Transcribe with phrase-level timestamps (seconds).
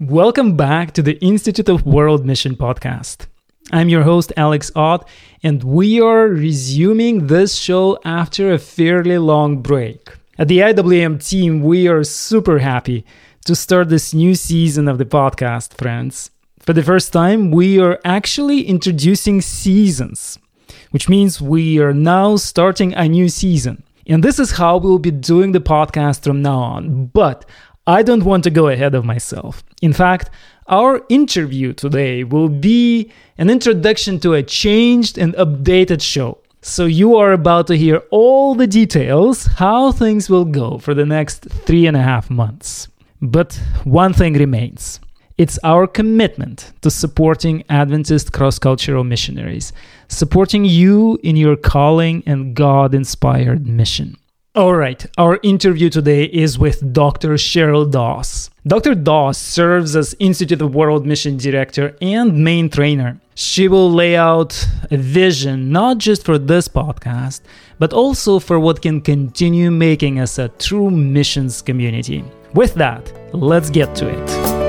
[0.00, 3.26] Welcome back to the Institute of World Mission podcast.
[3.70, 5.06] I'm your host, Alex Ott,
[5.42, 10.08] and we are resuming this show after a fairly long break.
[10.38, 13.04] At the IWM team, we are super happy
[13.44, 16.30] to start this new season of the podcast, friends.
[16.60, 20.38] For the first time, we are actually introducing seasons,
[20.92, 23.82] which means we are now starting a new season.
[24.06, 27.06] And this is how we'll be doing the podcast from now on.
[27.06, 27.44] But
[27.90, 29.64] I don't want to go ahead of myself.
[29.82, 30.30] In fact,
[30.68, 36.38] our interview today will be an introduction to a changed and updated show.
[36.62, 41.04] So you are about to hear all the details how things will go for the
[41.04, 42.86] next three and a half months.
[43.20, 45.00] But one thing remains.
[45.36, 49.72] It's our commitment to supporting Adventist cross cultural missionaries,
[50.06, 54.16] supporting you in your calling and God inspired mission.
[54.60, 57.30] All right, our interview today is with Dr.
[57.36, 58.50] Cheryl Doss.
[58.66, 58.94] Dr.
[58.94, 63.18] Doss serves as Institute of World Mission Director and main trainer.
[63.34, 64.52] She will lay out
[64.90, 67.40] a vision not just for this podcast,
[67.78, 72.22] but also for what can continue making us a true missions community.
[72.52, 74.59] With that, let's get to it.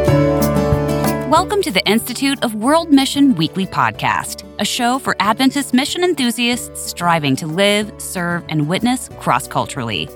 [1.31, 6.81] Welcome to the Institute of World Mission Weekly Podcast, a show for Adventist mission enthusiasts
[6.81, 10.09] striving to live, serve, and witness cross-culturally.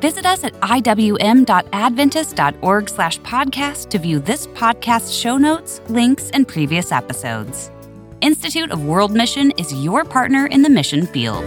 [0.00, 6.92] Visit us at iwm.adventist.org slash podcast to view this podcast show notes, links, and previous
[6.92, 7.70] episodes.
[8.22, 11.44] Institute of World Mission is your partner in the mission field.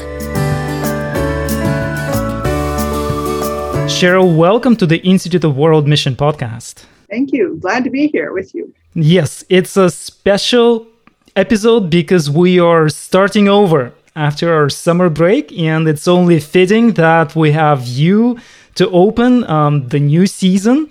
[3.87, 6.85] Cheryl, welcome to the Institute of World Mission podcast.
[7.09, 7.58] Thank you.
[7.61, 8.73] Glad to be here with you.
[8.94, 10.88] Yes, it's a special
[11.36, 17.36] episode because we are starting over after our summer break, and it's only fitting that
[17.36, 18.38] we have you
[18.75, 20.89] to open um, the new season.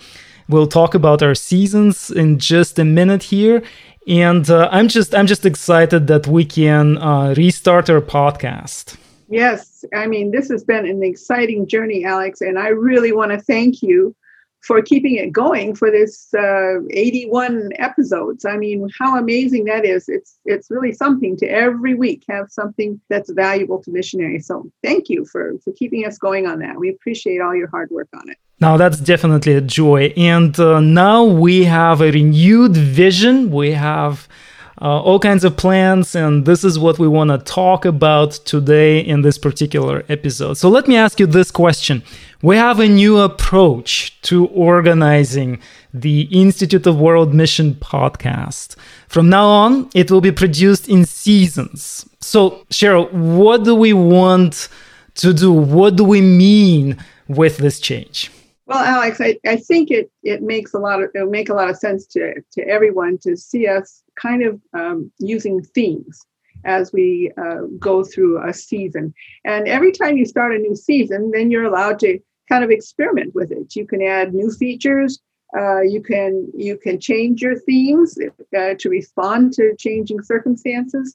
[0.49, 3.63] We'll talk about our seasons in just a minute here,
[4.07, 8.97] and uh, I'm just I'm just excited that we can uh, restart our podcast.
[9.29, 13.41] Yes, I mean this has been an exciting journey, Alex, and I really want to
[13.41, 14.15] thank you
[14.67, 18.45] for keeping it going for this uh, 81 episodes.
[18.45, 20.09] I mean, how amazing that is!
[20.09, 24.47] It's it's really something to every week have something that's valuable to missionaries.
[24.47, 26.79] So thank you for for keeping us going on that.
[26.79, 28.39] We appreciate all your hard work on it.
[28.61, 33.51] Now that's definitely a joy, and uh, now we have a renewed vision.
[33.51, 34.29] We have.
[34.79, 39.01] Uh, all kinds of plans, and this is what we want to talk about today
[39.01, 40.59] in this particular episode.
[40.59, 42.03] So, let me ask you this question
[42.43, 45.59] we have a new approach to organizing
[45.93, 48.77] the Institute of World Mission podcast.
[49.09, 52.07] From now on, it will be produced in seasons.
[52.21, 54.69] So, Cheryl, what do we want
[55.17, 55.53] to do?
[55.53, 56.99] What do we mean
[57.29, 58.31] with this change?
[58.67, 61.71] Well, Alex, I, I think it, it makes a lot of it'll make a lot
[61.71, 66.27] of sense to, to everyone to see us kind of um, using themes
[66.65, 69.15] as we uh, go through a season.
[69.45, 72.19] And every time you start a new season, then you're allowed to
[72.49, 73.77] kind of experiment with it.
[73.77, 75.21] You can add new features.
[75.57, 78.19] Uh, you can you can change your themes
[78.57, 81.15] uh, to respond to changing circumstances,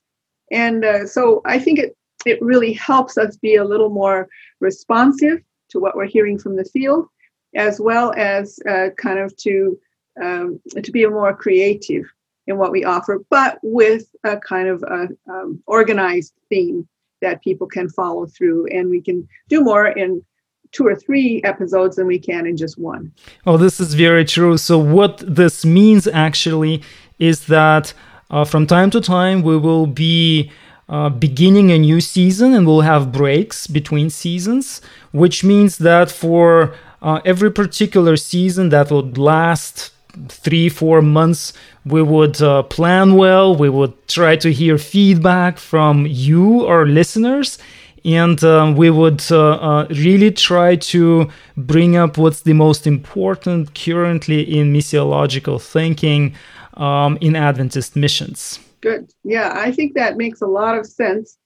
[0.52, 4.30] and uh, so I think it it really helps us be a little more
[4.62, 7.08] responsive to what we're hearing from the field,
[7.56, 9.78] as well as uh, kind of to
[10.22, 12.06] um, to be a more creative
[12.52, 16.88] in what we offer, but with a kind of a, um, organized theme
[17.22, 20.24] that people can follow through, and we can do more in
[20.72, 23.12] two or three episodes than we can in just one.
[23.46, 24.58] Oh, this is very true.
[24.58, 26.84] So, what this means actually
[27.20, 27.94] is that
[28.30, 30.52] uh, from time to time we will be
[30.90, 34.82] uh, beginning a new season and we'll have breaks between seasons,
[35.12, 39.92] which means that for uh, every particular season that would last
[40.28, 41.54] three, four months,
[41.86, 47.58] we would uh, plan well, we would try to hear feedback from you, our listeners
[48.04, 53.76] and um, we would uh, uh, really try to bring up what's the most important
[53.76, 56.34] currently in missiological thinking
[56.76, 58.60] um, in Adventist missions.
[58.82, 59.12] Good.
[59.24, 61.38] Yeah, I think that makes a lot of sense,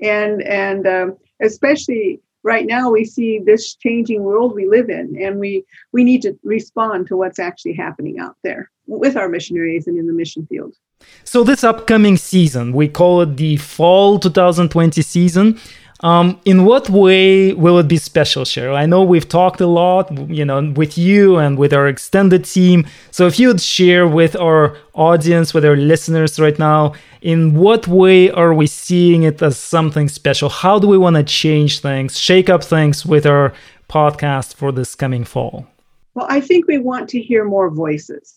[0.00, 5.38] and and um, especially right now we see this changing world we live in, and
[5.38, 9.98] we we need to respond to what's actually happening out there with our missionaries and
[9.98, 10.74] in the mission field.
[11.24, 15.58] So this upcoming season, we call it the fall 2020 season.
[16.02, 18.74] Um, in what way will it be special, Cheryl?
[18.74, 22.86] I know we've talked a lot, you know, with you and with our extended team.
[23.10, 28.30] So if you'd share with our audience, with our listeners right now, in what way
[28.30, 30.48] are we seeing it as something special?
[30.48, 33.52] How do we want to change things, shake up things with our
[33.90, 35.66] podcast for this coming fall?
[36.14, 38.34] Well, I think we want to hear more voices.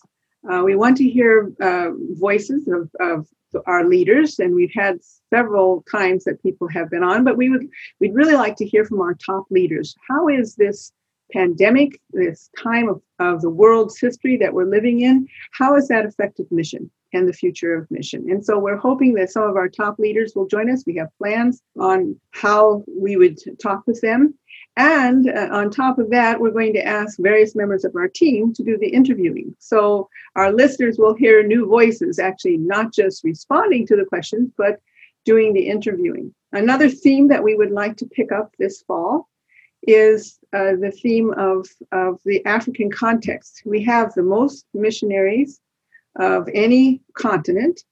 [0.50, 3.26] Uh, we want to hear uh, voices of, of
[3.66, 4.98] our leaders, and we've had
[5.34, 7.68] several times that people have been on, but we would
[8.00, 9.96] we'd really like to hear from our top leaders.
[10.08, 10.92] How is this
[11.32, 16.06] pandemic, this time of, of the world's history that we're living in, how has that
[16.06, 18.26] affected mission and the future of mission?
[18.30, 20.84] And so we're hoping that some of our top leaders will join us.
[20.86, 24.34] We have plans on how we would talk with them
[24.76, 28.52] and uh, on top of that, we're going to ask various members of our team
[28.54, 29.54] to do the interviewing.
[29.58, 34.80] So our listeners will hear new voices, actually, not just responding to the questions, but
[35.24, 36.34] doing the interviewing.
[36.52, 39.28] Another theme that we would like to pick up this fall
[39.86, 43.62] is uh, the theme of, of the African context.
[43.64, 45.60] We have the most missionaries
[46.16, 47.82] of any continent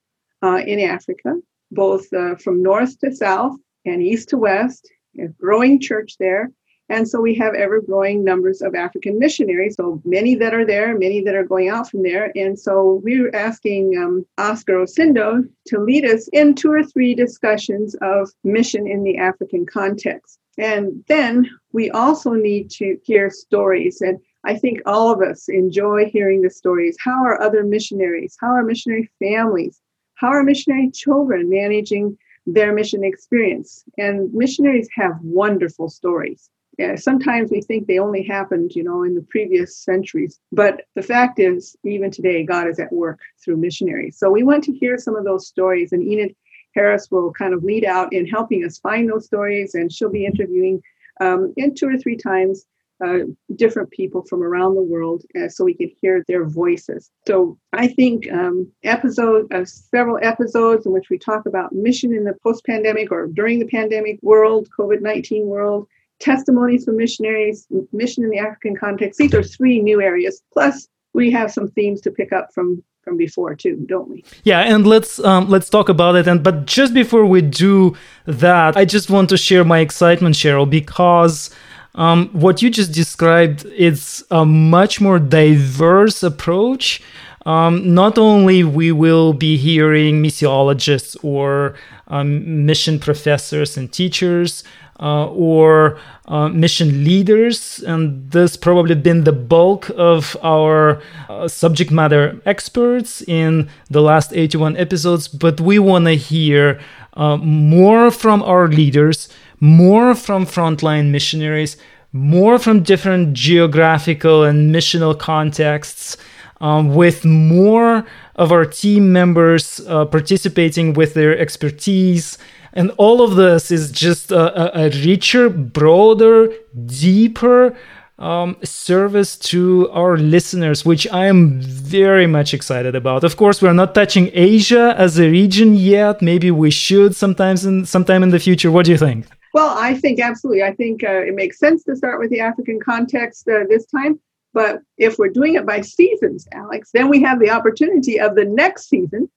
[0.43, 1.35] uh, in Africa,
[1.71, 6.51] both uh, from north to south and east to west, a growing church there.
[6.89, 9.77] And so we have ever growing numbers of African missionaries.
[9.77, 12.31] So many that are there, many that are going out from there.
[12.37, 17.95] And so we're asking um, Oscar Osindo to lead us in two or three discussions
[18.03, 20.39] of mission in the African context.
[20.59, 24.03] And then we also need to hear stories.
[24.03, 26.97] And I think all of us enjoy hearing the stories.
[27.01, 28.37] How are other missionaries?
[28.41, 29.81] How are missionary families?
[30.17, 33.85] How are missionary children managing their mission experience?
[33.97, 39.15] And missionaries have wonderful stories yeah, sometimes we think they only happened, you know, in
[39.15, 40.41] the previous centuries.
[40.53, 44.19] But the fact is, even today, God is at work through missionaries.
[44.19, 46.35] So we want to hear some of those stories, and Enid
[46.75, 50.25] Harris will kind of lead out in helping us find those stories, and she'll be
[50.25, 50.81] interviewing
[51.21, 52.65] um, in two or three times
[53.05, 53.19] uh,
[53.57, 57.11] different people from around the world uh, so we can hear their voices.
[57.27, 62.25] So I think um, episode uh, several episodes in which we talk about mission in
[62.25, 65.89] the post-pandemic or during the pandemic world, COVID-19 world,
[66.23, 69.19] testimonies from missionaries, mission in the African context.
[69.19, 70.43] These are three new areas.
[70.53, 74.25] Plus, we have some themes to pick up from from before too, don't we?
[74.45, 76.29] Yeah, and let's um, let's talk about it.
[76.29, 77.97] And but just before we do
[78.27, 81.51] that, I just want to share my excitement, Cheryl, because.
[81.95, 87.03] Um, what you just described is a much more diverse approach
[87.45, 91.75] um, not only we will be hearing missiologists or
[92.09, 94.63] um, mission professors and teachers
[95.03, 102.41] or uh, mission leaders, and this probably been the bulk of our uh, subject matter
[102.47, 105.27] experts in the last 81 episodes.
[105.27, 106.81] But we want to hear
[107.15, 109.29] uh, more from our leaders,
[109.59, 111.77] more from frontline missionaries,
[112.13, 116.17] more from different geographical and missional contexts.
[116.61, 118.07] Um, with more
[118.37, 122.39] of our team members uh, participating with their expertise
[122.73, 126.53] and all of this is just a, a, a richer, broader,
[126.87, 127.77] deeper
[128.19, 133.25] um, service to our listeners, which I am very much excited about.
[133.25, 136.23] Of course, we're not touching Asia as a region yet.
[136.23, 138.71] Maybe we should sometimes in sometime in the future.
[138.71, 139.27] What do you think?
[139.53, 140.63] Well, I think absolutely.
[140.63, 144.19] I think uh, it makes sense to start with the African context uh, this time.
[144.55, 148.45] But if we're doing it by seasons, Alex, then we have the opportunity of the
[148.45, 149.31] next season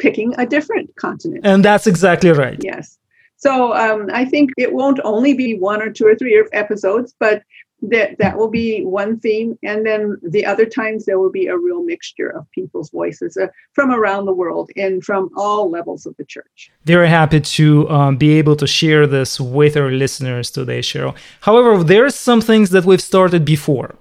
[0.00, 1.46] picking a different continent.
[1.46, 2.58] And that's exactly right.
[2.62, 2.98] Yes.
[3.36, 7.42] So um, I think it won't only be one or two or three episodes, but
[7.82, 11.56] that that will be one theme, and then the other times there will be a
[11.56, 16.14] real mixture of people's voices uh, from around the world and from all levels of
[16.18, 16.70] the church.
[16.84, 21.16] Very happy to um, be able to share this with our listeners today, Cheryl.
[21.40, 23.94] However, there are some things that we've started before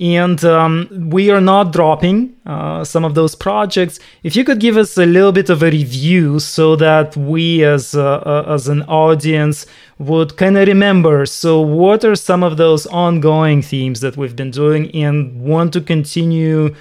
[0.00, 3.98] and um, we are not dropping uh, some of those projects.
[4.22, 7.94] If you could give us a little bit of a review, so that we, as
[7.94, 9.66] as an audience,
[9.98, 11.26] would kind of remember.
[11.26, 15.80] So, what are some of those ongoing themes that we've been doing and want to
[15.80, 16.74] continue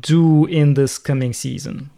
[0.00, 1.90] do in this coming season?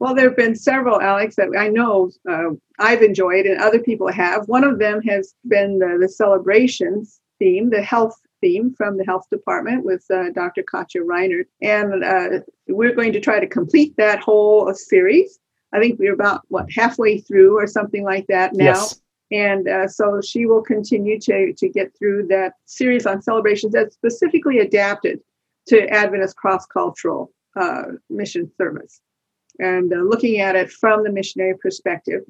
[0.00, 4.10] Well, there have been several, Alex, that I know uh, I've enjoyed and other people
[4.12, 4.46] have.
[4.46, 9.26] One of them has been the, the celebrations theme, the health theme from the health
[9.30, 10.62] department with uh, Dr.
[10.62, 11.46] Katia Reinert.
[11.62, 15.38] And uh, we're going to try to complete that whole series.
[15.72, 18.64] I think we're about, what, halfway through or something like that now.
[18.64, 19.00] Yes.
[19.30, 23.94] And uh, so she will continue to, to get through that series on celebrations that's
[23.94, 25.20] specifically adapted
[25.66, 29.00] to Adventist cross cultural uh, mission service
[29.58, 32.22] and uh, looking at it from the missionary perspective.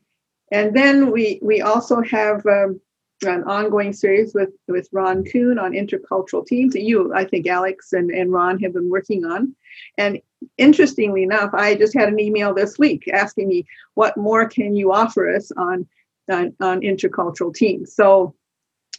[0.50, 2.80] And then we, we also have um,
[3.22, 7.92] an ongoing series with, with Ron Kuhn on intercultural teams that you, I think Alex
[7.92, 9.54] and, and Ron have been working on.
[9.96, 10.20] And
[10.56, 14.92] interestingly enough, I just had an email this week asking me, what more can you
[14.92, 15.86] offer us on,
[16.30, 17.94] on, on intercultural teams?
[17.94, 18.34] So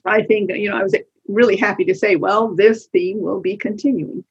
[0.06, 0.96] I think, you know, I was
[1.28, 4.26] really happy to say, well, this theme will be continuing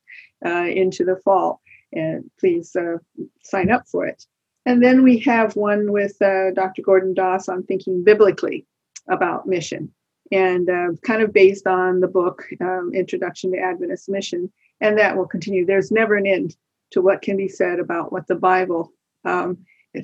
[0.44, 1.60] uh, into the fall.
[1.92, 2.98] and please uh,
[3.42, 4.26] sign up for it.
[4.66, 6.82] And then we have one with uh, Dr.
[6.82, 8.66] Gorden Doss on thinking biblically
[9.08, 9.92] about mission,
[10.30, 14.50] and uh, kind of based on the book um, Introduction to Adventist Mission,
[14.80, 15.64] and that will continue.
[15.64, 16.56] There's never an end
[16.90, 18.92] to what can be said about what the Bible,
[19.24, 19.58] um,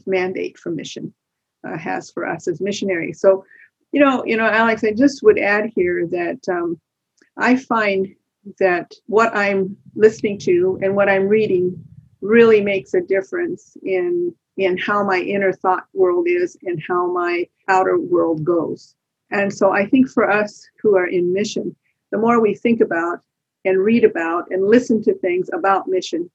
[0.07, 1.15] mandate for mission,
[1.67, 3.21] uh, has for us as missionaries.
[3.21, 3.45] So,
[3.93, 6.81] you know, you know, Alex, I just would add here that um,
[7.37, 8.09] I find
[8.59, 11.83] that what I'm listening to and what I'm reading
[12.21, 17.49] really makes a difference in in how my inner thought world is and how my
[17.69, 18.95] outer world goes.
[19.31, 21.75] And so I think for us who are in mission,
[22.11, 23.21] the more we think about
[23.65, 26.31] and read about and listen to things about mission,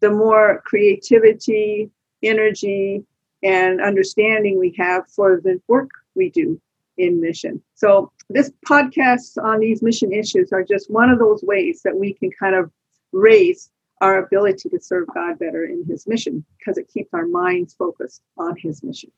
[0.00, 1.90] the more creativity,
[2.22, 3.04] energy,
[3.42, 6.60] and understanding we have for the work we do
[6.96, 7.62] in mission.
[7.74, 12.14] So this podcast on these mission issues are just one of those ways that we
[12.14, 12.70] can kind of
[13.12, 17.74] raise our ability to serve God better in his mission because it keeps our minds
[17.74, 19.10] focused on his mission.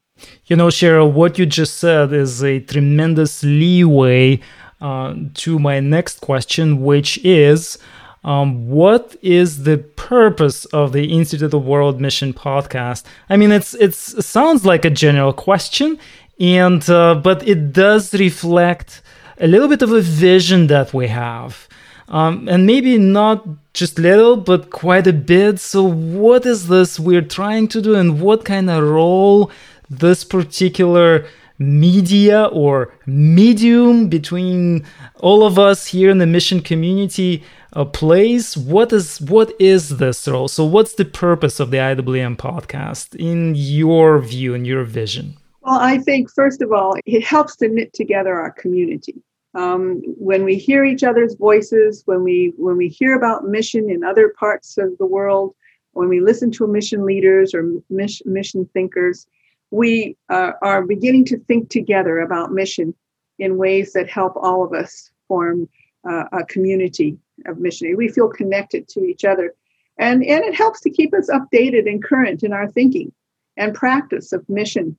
[0.47, 4.41] You know, Cheryl, what you just said is a tremendous leeway
[4.81, 7.79] uh, to my next question, which is
[8.25, 13.05] um, what is the purpose of the Institute of World Mission podcast?
[13.29, 15.99] I mean, it's it's it sounds like a general question,
[16.39, 19.03] and uh, but it does reflect
[19.39, 21.69] a little bit of a vision that we have
[22.09, 25.61] um, and maybe not just little but quite a bit.
[25.61, 29.51] So what is this we're trying to do and what kind of role
[29.89, 31.27] this particular
[31.59, 34.85] media or medium between
[35.21, 37.43] all of us here in the mission community
[37.75, 38.57] uh, plays?
[38.57, 40.49] What is what is this role?
[40.49, 45.37] So what's the purpose of the iwm podcast in your view and your vision?
[45.63, 49.23] Well, I think, first of all, it helps to knit together our community.
[49.55, 54.03] Um, when we hear each other's voices, when we when we hear about mission in
[54.03, 55.55] other parts of the world,
[55.93, 59.27] when we listen to mission leaders or mission, thinkers,
[59.71, 62.95] we uh, are beginning to think together about mission
[63.39, 65.69] in ways that help all of us form
[66.09, 67.99] uh, a community of missionaries.
[67.99, 69.55] We feel connected to each other,
[69.99, 73.13] and and it helps to keep us updated and current in our thinking
[73.59, 74.97] and practice of mission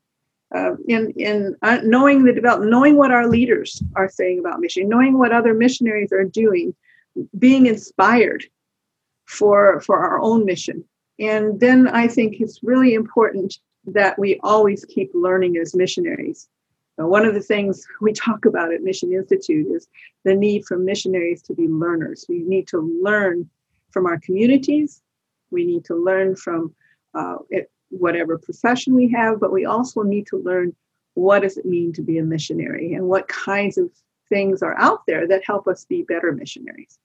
[0.53, 4.87] uh, in in uh, knowing the develop, knowing what our leaders are saying about mission,
[4.87, 6.73] knowing what other missionaries are doing,
[7.37, 8.45] being inspired
[9.25, 10.83] for for our own mission.
[11.19, 16.47] And then I think it's really important that we always keep learning as missionaries.
[16.97, 19.87] One of the things we talk about at Mission Institute is
[20.25, 22.25] the need for missionaries to be learners.
[22.29, 23.49] We need to learn
[23.89, 25.01] from our communities.
[25.49, 26.73] We need to learn from
[27.15, 30.75] uh, it, whatever profession we have, but we also need to learn
[31.13, 33.89] what does it mean to be a missionary and what kinds of
[34.29, 36.97] things are out there that help us be better missionaries.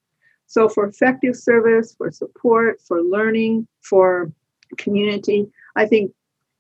[0.47, 4.33] So for effective service, for support, for learning, for
[4.79, 6.13] community, I think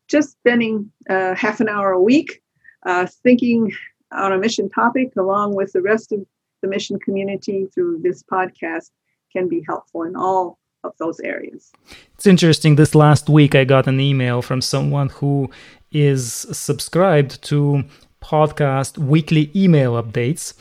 [0.09, 2.43] just spending uh, half an hour a week
[2.85, 3.73] uh, thinking
[4.13, 6.25] on a mission topic along with the rest of
[6.63, 8.91] the mission community through this podcast
[9.33, 11.73] can be helpful in all of those areas.
[12.15, 12.77] It's interesting.
[12.77, 15.51] This last week, I got an email from someone who
[15.93, 17.85] is subscribed to
[18.23, 20.55] podcast weekly email updates.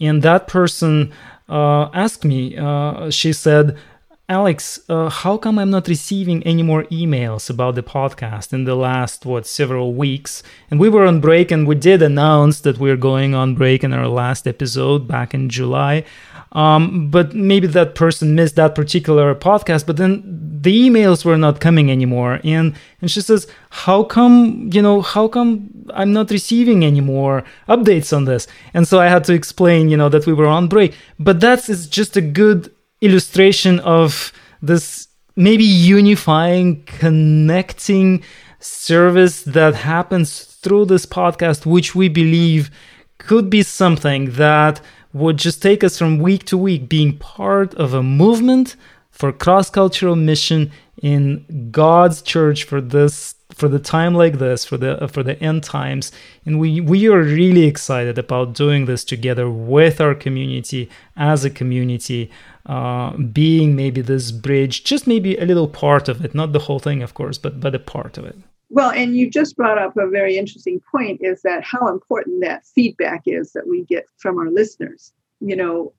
[0.00, 1.12] And that person
[1.48, 3.78] uh, asked me, uh, she said,
[4.26, 8.74] Alex, uh, how come I'm not receiving any more emails about the podcast in the
[8.74, 10.42] last, what, several weeks?
[10.70, 13.92] And we were on break and we did announce that we're going on break in
[13.92, 16.04] our last episode back in July.
[16.52, 20.22] Um, but maybe that person missed that particular podcast, but then
[20.62, 22.40] the emails were not coming anymore.
[22.44, 27.44] And, and she says, how come, you know, how come I'm not receiving any more
[27.68, 28.46] updates on this?
[28.72, 30.96] And so I had to explain, you know, that we were on break.
[31.18, 32.73] But that's is just a good
[33.04, 34.32] illustration of
[34.62, 38.22] this maybe unifying, connecting
[38.60, 42.70] service that happens through this podcast, which we believe
[43.18, 44.80] could be something that
[45.12, 48.76] would just take us from week to week being part of a movement
[49.10, 55.08] for cross-cultural mission in God's church for this for the time like this for the
[55.08, 56.12] for the end times
[56.44, 61.50] and we we are really excited about doing this together with our community as a
[61.50, 62.30] community
[62.66, 66.78] uh, being maybe this bridge just maybe a little part of it not the whole
[66.78, 68.36] thing of course but but a part of it
[68.70, 72.66] well, and you just brought up a very interesting point is that how important that
[72.66, 75.12] feedback is that we get from our listeners.
[75.38, 75.92] You know,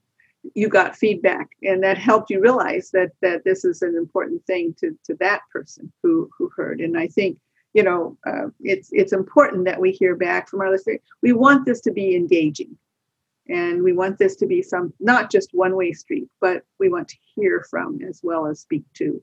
[0.54, 4.74] you got feedback and that helped you realize that that this is an important thing
[4.78, 7.38] to to that person who who heard and i think
[7.76, 11.66] you know uh, it's it's important that we hear back from our listeners we want
[11.66, 12.72] this to be engaging
[13.48, 17.06] and we want this to be some not just one way street but we want
[17.06, 19.22] to hear from as well as speak to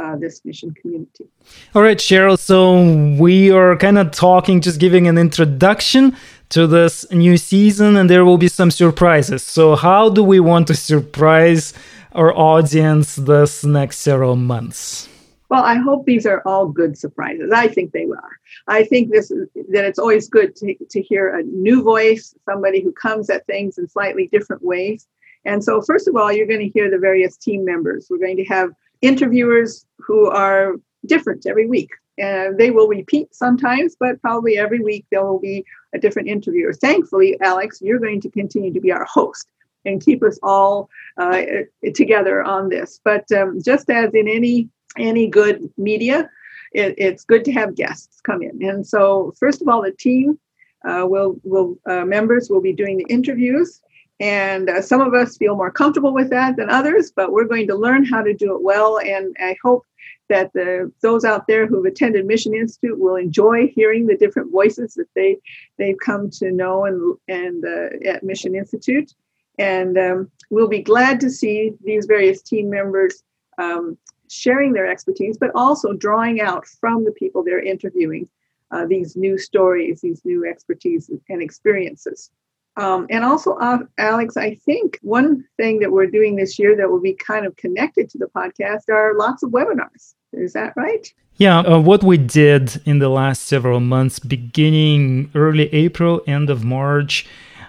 [0.00, 1.26] uh, this mission community.
[1.74, 2.38] All right, Cheryl.
[2.38, 2.60] So
[3.20, 6.16] we are kind of talking, just giving an introduction
[6.50, 9.42] to this new season, and there will be some surprises.
[9.42, 11.74] So, how do we want to surprise
[12.12, 15.08] our audience this next several months?
[15.48, 17.50] Well, I hope these are all good surprises.
[17.54, 18.38] I think they are.
[18.66, 22.92] I think this that it's always good to, to hear a new voice, somebody who
[22.92, 25.06] comes at things in slightly different ways.
[25.44, 28.08] And so, first of all, you're going to hear the various team members.
[28.10, 30.74] We're going to have interviewers who are
[31.06, 31.90] different every week.
[32.18, 35.64] And they will repeat sometimes, but probably every week there will be
[35.94, 36.72] a different interviewer.
[36.72, 39.48] Thankfully, Alex, you're going to continue to be our host
[39.84, 41.42] and keep us all uh,
[41.94, 43.00] together on this.
[43.04, 46.30] But um, just as in any any good media,
[46.72, 48.62] it, it's good to have guests come in.
[48.62, 50.38] And so, first of all, the team
[50.86, 53.80] uh, will will uh, members will be doing the interviews,
[54.20, 57.12] and uh, some of us feel more comfortable with that than others.
[57.14, 59.84] But we're going to learn how to do it well, and I hope
[60.28, 64.94] that the those out there who've attended Mission Institute will enjoy hearing the different voices
[64.94, 65.38] that they
[65.78, 69.12] they've come to know and and uh, at Mission Institute.
[69.58, 73.24] And um, we'll be glad to see these various team members
[73.58, 78.28] um, sharing their expertise, but also drawing out from the people they're interviewing
[78.70, 82.30] uh, these new stories, these new expertise and experiences.
[82.76, 86.88] Um, and also, uh, Alex, I think one thing that we're doing this year that
[86.88, 90.14] will be kind of connected to the podcast are lots of webinars.
[90.32, 91.12] Is that right?
[91.38, 96.64] Yeah, uh, what we did in the last several months, beginning early April, end of
[96.64, 97.26] March,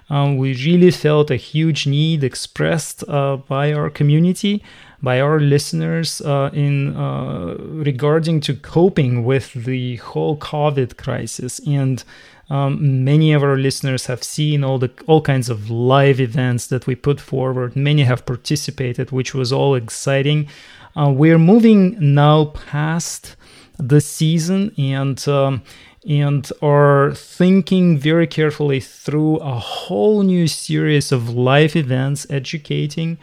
[0.09, 4.63] um, we really felt a huge need expressed uh, by our community
[5.01, 11.59] by our listeners uh, in uh, regarding to coping with the whole COVID crisis.
[11.65, 12.03] And
[12.49, 16.87] um, many of our listeners have seen all the all kinds of live events that
[16.87, 17.75] we put forward.
[17.75, 20.49] Many have participated, which was all exciting.
[20.97, 23.35] Uh, we're moving now past
[23.77, 25.27] the season and.
[25.27, 25.61] Um,
[26.07, 33.17] and are thinking very carefully through a whole new series of live events, educating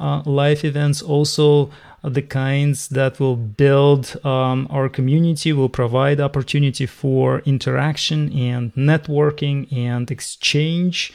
[0.00, 1.70] uh, live events also
[2.02, 9.70] the kinds that will build um, our community will provide opportunity for interaction and networking
[9.72, 11.12] and exchange.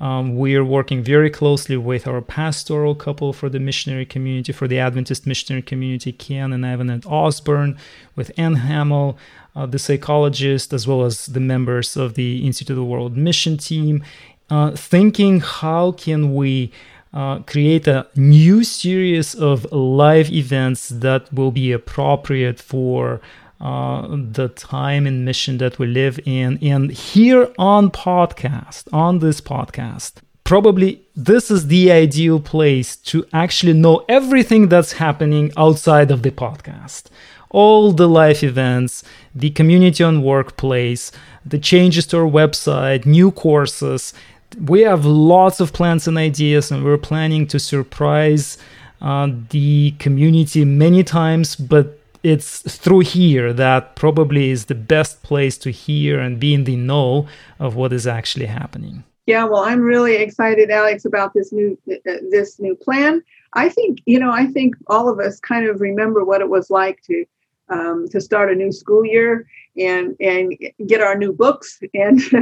[0.00, 4.66] Um, we are working very closely with our pastoral couple for the missionary community, for
[4.66, 7.78] the Adventist missionary community, Ken and Evan and Osborne,
[8.16, 9.16] with Ann Hamel,
[9.54, 13.58] uh, the psychologist, as well as the members of the Institute of the World Mission
[13.58, 14.02] team,
[14.50, 16.72] uh, thinking how can we
[17.12, 23.20] uh, create a new series of live events that will be appropriate for
[23.60, 26.58] uh, the time and mission that we live in.
[26.62, 33.74] And here on podcast, on this podcast, probably this is the ideal place to actually
[33.74, 37.04] know everything that's happening outside of the podcast.
[37.50, 41.12] All the live events, the community on workplace,
[41.44, 44.14] the changes to our website, new courses,
[44.60, 48.58] we have lots of plans and ideas, and we're planning to surprise
[49.00, 55.58] uh, the community many times, but it's through here that probably is the best place
[55.58, 57.26] to hear and be in the know
[57.58, 59.02] of what is actually happening.
[59.26, 63.22] Yeah, well, I'm really excited, Alex, about this new uh, this new plan.
[63.54, 66.70] I think you know, I think all of us kind of remember what it was
[66.70, 67.24] like to
[67.68, 70.56] um, to start a new school year and and
[70.86, 72.20] get our new books and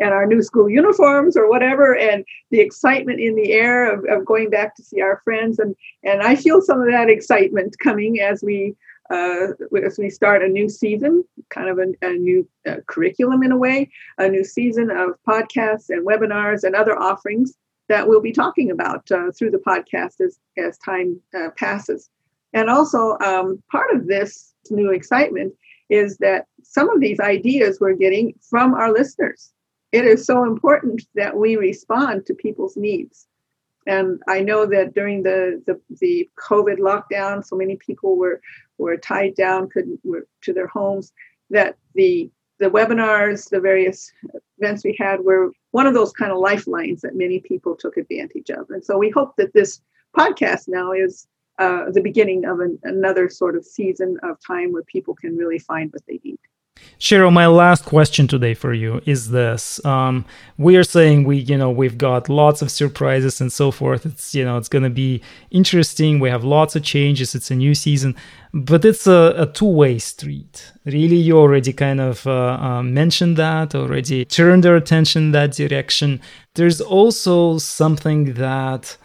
[0.00, 4.24] and our new school uniforms or whatever and the excitement in the air of, of
[4.24, 8.20] going back to see our friends and and I feel some of that excitement coming
[8.20, 8.74] as we
[9.10, 9.48] uh,
[9.84, 13.56] as we start a new season, kind of a, a new uh, curriculum in a
[13.56, 17.54] way, a new season of podcasts and webinars and other offerings
[17.88, 22.08] that we'll be talking about uh, through the podcast as, as time uh, passes.
[22.54, 25.52] And also, um, part of this new excitement
[25.88, 29.52] is that some of these ideas we're getting from our listeners.
[29.92, 33.26] It is so important that we respond to people's needs.
[33.86, 38.40] And I know that during the, the, the COVID lockdown, so many people were,
[38.78, 41.12] were tied down couldn't, were to their homes,
[41.50, 44.12] that the, the webinars, the various
[44.58, 48.50] events we had were one of those kind of lifelines that many people took advantage
[48.50, 48.70] of.
[48.70, 49.80] And so we hope that this
[50.16, 51.26] podcast now is
[51.58, 55.58] uh, the beginning of an, another sort of season of time where people can really
[55.58, 56.38] find what they need.
[56.98, 60.24] Cheryl, my last question today for you is this: um,
[60.56, 64.06] We are saying we, you know, we've got lots of surprises and so forth.
[64.06, 66.18] It's, you know, it's going to be interesting.
[66.18, 67.34] We have lots of changes.
[67.34, 68.14] It's a new season,
[68.54, 70.72] but it's a, a two-way street.
[70.84, 76.20] Really, you already kind of uh, uh, mentioned that, already turned our attention that direction.
[76.54, 78.96] There's also something that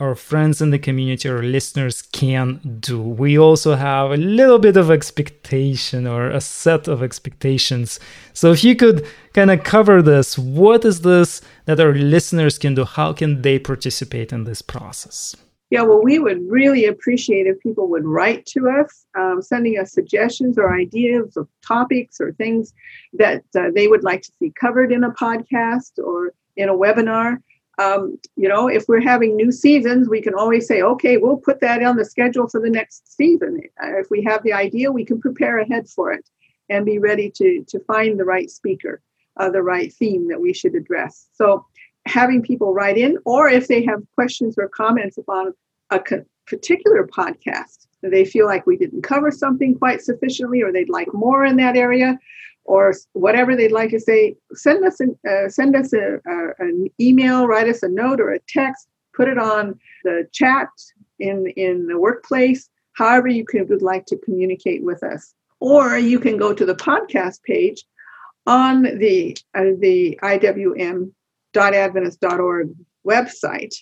[0.00, 3.00] our friends in the community or listeners can do.
[3.00, 8.00] We also have a little bit of expectation or a set of expectations.
[8.32, 12.74] So if you could kind of cover this, what is this that our listeners can
[12.74, 12.84] do?
[12.84, 15.36] How can they participate in this process?
[15.70, 19.92] Yeah, well, we would really appreciate if people would write to us, um, sending us
[19.92, 22.74] suggestions or ideas of topics or things
[23.14, 27.38] that uh, they would like to see covered in a podcast or in a webinar
[27.78, 31.60] um, you know, if we're having new seasons, we can always say, okay, we'll put
[31.60, 33.60] that on the schedule for the next season.
[33.82, 36.28] Uh, if we have the idea, we can prepare ahead for it
[36.68, 39.02] and be ready to, to find the right speaker,
[39.38, 41.28] uh, the right theme that we should address.
[41.34, 41.66] So,
[42.06, 45.54] having people write in, or if they have questions or comments about
[45.90, 50.90] a co- particular podcast, they feel like we didn't cover something quite sufficiently, or they'd
[50.90, 52.18] like more in that area,
[52.64, 56.88] or whatever they'd like to say, send us an, uh, send us a, a, an
[57.00, 60.68] email, write us a note or a text, put it on the chat
[61.18, 62.68] in in the workplace.
[62.92, 66.74] However, you could, would like to communicate with us, or you can go to the
[66.74, 67.84] podcast page
[68.46, 72.74] on the uh, the iwm.adventist.org
[73.06, 73.74] website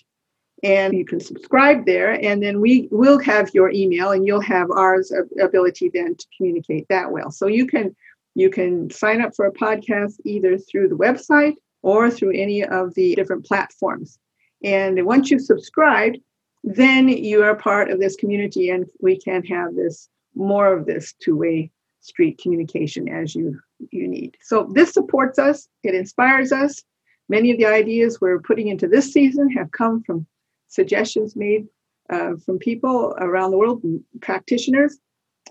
[0.63, 4.71] and you can subscribe there and then we will have your email and you'll have
[4.71, 7.95] ours ability then to communicate that well so you can
[8.35, 12.93] you can sign up for a podcast either through the website or through any of
[12.95, 14.17] the different platforms.
[14.63, 16.17] And once you've subscribed,
[16.63, 21.13] then you are part of this community and we can have this more of this
[21.21, 21.69] two-way
[21.99, 23.59] street communication as you
[23.91, 24.37] you need.
[24.41, 26.83] So this supports us, it inspires us.
[27.27, 30.25] Many of the ideas we're putting into this season have come from
[30.67, 31.67] suggestions made
[32.09, 33.83] uh, from people around the world,
[34.21, 34.97] practitioners.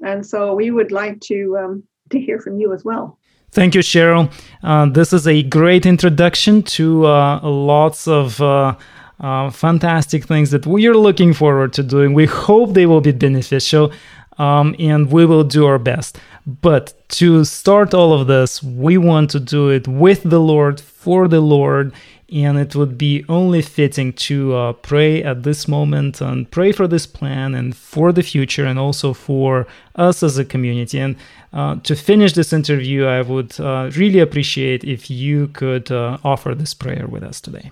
[0.03, 3.19] And so we would like to um, to hear from you as well.
[3.51, 4.33] Thank you, Cheryl.
[4.63, 8.77] Uh, this is a great introduction to uh, lots of uh,
[9.21, 12.15] uh, fantastic things that we are looking forward to doing.
[12.15, 13.93] We hope they will be beneficial.
[14.39, 16.19] Um, and we will do our best.
[16.47, 21.29] But to start all of this, we want to do it with the Lord, for
[21.29, 21.93] the Lord,
[22.33, 26.89] and it would be only fitting to uh, pray at this moment and pray for
[26.89, 29.67] this plan and for the future and also for
[29.97, 30.99] us as a community.
[30.99, 31.17] And
[31.53, 36.55] uh, to finish this interview, I would uh, really appreciate if you could uh, offer
[36.55, 37.71] this prayer with us today.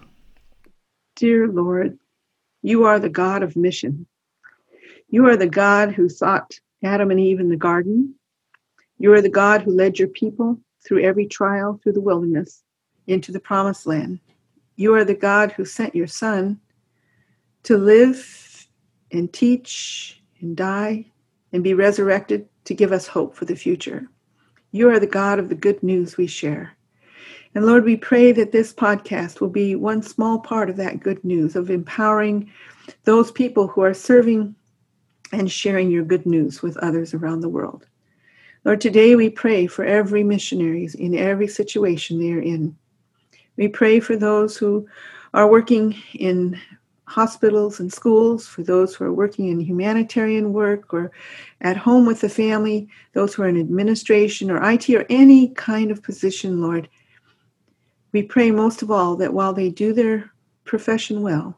[1.16, 1.98] Dear Lord,
[2.60, 4.06] you are the God of mission.
[5.08, 8.14] You are the God who sought Adam and Eve in the garden.
[8.98, 12.62] You are the God who led your people through every trial through the wilderness
[13.06, 14.20] into the promised land.
[14.80, 16.58] You are the God who sent your Son
[17.64, 18.66] to live
[19.12, 21.04] and teach and die
[21.52, 24.08] and be resurrected to give us hope for the future.
[24.72, 26.78] You are the God of the good news we share.
[27.54, 31.22] And Lord, we pray that this podcast will be one small part of that good
[31.24, 32.50] news of empowering
[33.04, 34.54] those people who are serving
[35.30, 37.84] and sharing your good news with others around the world.
[38.64, 42.74] Lord, today we pray for every missionaries in every situation they are in.
[43.60, 44.88] We pray for those who
[45.34, 46.58] are working in
[47.04, 51.12] hospitals and schools, for those who are working in humanitarian work or
[51.60, 55.90] at home with the family, those who are in administration or IT or any kind
[55.90, 56.88] of position, Lord.
[58.12, 60.32] We pray most of all that while they do their
[60.64, 61.54] profession well,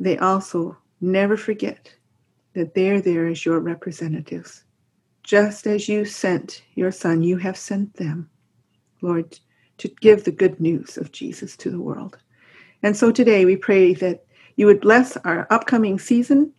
[0.00, 1.94] they also never forget
[2.54, 4.64] that they're there as your representatives.
[5.22, 8.28] Just as you sent your son, you have sent them,
[9.02, 9.38] Lord,
[9.78, 12.18] to give the good news of Jesus to the world.
[12.82, 14.24] And so today we pray that
[14.56, 16.52] you would bless our upcoming season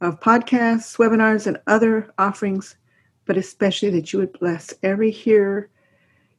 [0.00, 2.76] of podcasts, webinars, and other offerings,
[3.24, 5.68] but especially that you would bless every hearer,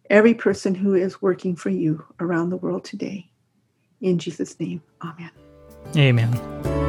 [0.10, 3.30] every person who is working for you around the world today.
[4.02, 5.32] In Jesus' name, amen.
[5.98, 6.89] Amen.